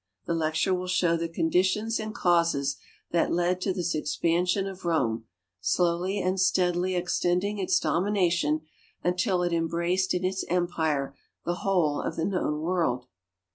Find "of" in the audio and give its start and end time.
4.65-4.83, 12.01-12.15